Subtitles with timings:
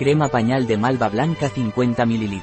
[0.00, 2.42] Crema pañal de malva blanca 50 ml.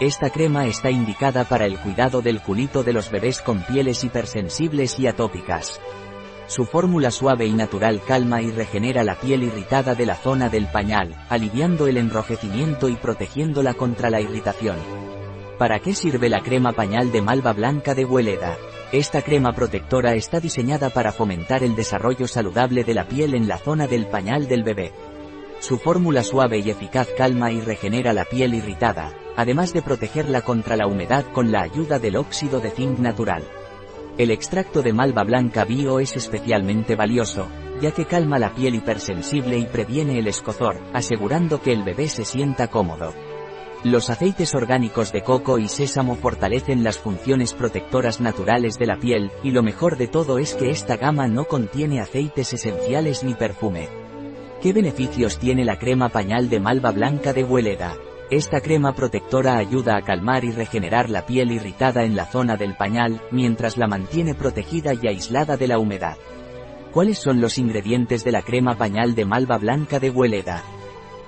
[0.00, 5.00] Esta crema está indicada para el cuidado del culito de los bebés con pieles hipersensibles
[5.00, 5.80] y atópicas.
[6.46, 10.66] Su fórmula suave y natural calma y regenera la piel irritada de la zona del
[10.66, 14.76] pañal, aliviando el enrojecimiento y protegiéndola contra la irritación.
[15.56, 18.58] ¿Para qué sirve la crema pañal de malva blanca de Hueleda?
[18.92, 23.56] Esta crema protectora está diseñada para fomentar el desarrollo saludable de la piel en la
[23.56, 24.92] zona del pañal del bebé.
[25.60, 30.74] Su fórmula suave y eficaz calma y regenera la piel irritada, además de protegerla contra
[30.74, 33.44] la humedad con la ayuda del óxido de zinc natural.
[34.16, 37.46] El extracto de malva blanca bio es especialmente valioso,
[37.82, 42.24] ya que calma la piel hipersensible y previene el escozor, asegurando que el bebé se
[42.24, 43.12] sienta cómodo.
[43.84, 49.30] Los aceites orgánicos de coco y sésamo fortalecen las funciones protectoras naturales de la piel,
[49.42, 53.99] y lo mejor de todo es que esta gama no contiene aceites esenciales ni perfume.
[54.60, 57.96] ¿Qué beneficios tiene la crema pañal de malva blanca de Hueleda?
[58.30, 62.76] Esta crema protectora ayuda a calmar y regenerar la piel irritada en la zona del
[62.76, 66.18] pañal, mientras la mantiene protegida y aislada de la humedad.
[66.92, 70.62] ¿Cuáles son los ingredientes de la crema pañal de malva blanca de Hueleda?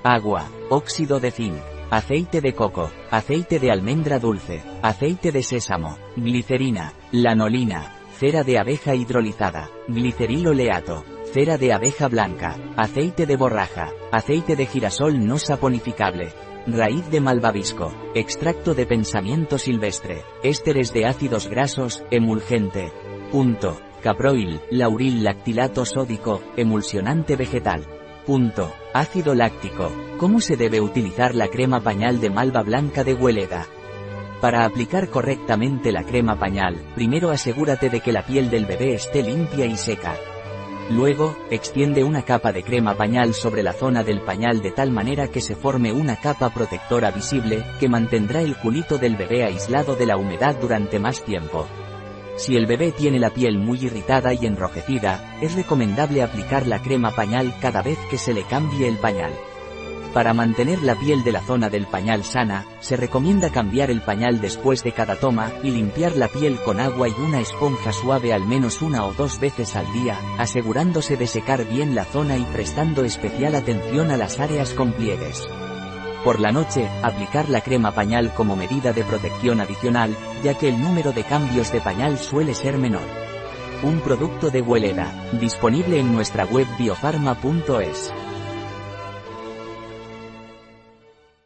[0.03, 1.57] Agua, óxido de zinc,
[1.91, 8.95] aceite de coco, aceite de almendra dulce, aceite de sésamo, glicerina, lanolina, cera de abeja
[8.95, 16.33] hidrolizada, glicerilo leato, cera de abeja blanca, aceite de borraja, aceite de girasol no saponificable,
[16.67, 22.93] raíz de malvavisco, extracto de pensamiento silvestre, ésteres de ácidos grasos, emulgente.
[23.31, 23.81] Punto.
[24.03, 27.87] Caproil, lauril lactilato sódico, emulsionante vegetal.
[28.27, 28.73] Punto.
[28.93, 29.91] Ácido láctico.
[30.19, 33.67] ¿Cómo se debe utilizar la crema pañal de malva blanca de Hueleda?
[34.41, 39.23] Para aplicar correctamente la crema pañal, primero asegúrate de que la piel del bebé esté
[39.23, 40.17] limpia y seca.
[40.91, 45.29] Luego, extiende una capa de crema pañal sobre la zona del pañal de tal manera
[45.29, 50.07] que se forme una capa protectora visible, que mantendrá el culito del bebé aislado de
[50.07, 51.67] la humedad durante más tiempo.
[52.37, 57.11] Si el bebé tiene la piel muy irritada y enrojecida, es recomendable aplicar la crema
[57.13, 59.33] pañal cada vez que se le cambie el pañal.
[60.15, 64.43] Para mantener la piel de la zona del pañal sana, se recomienda cambiar el pañal
[64.43, 68.47] después de cada toma y limpiar la piel con agua y una esponja suave al
[68.47, 73.05] menos una o dos veces al día, asegurándose de secar bien la zona y prestando
[73.05, 75.47] especial atención a las áreas con pliegues.
[76.25, 80.81] Por la noche, aplicar la crema pañal como medida de protección adicional, ya que el
[80.81, 83.09] número de cambios de pañal suele ser menor.
[83.83, 88.13] Un producto de Hueleda, disponible en nuestra web biofarma.es.